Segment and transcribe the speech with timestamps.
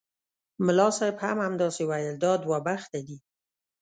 [0.65, 3.17] ملا صاحب هم همداسې ویل دا دوه بخته دي.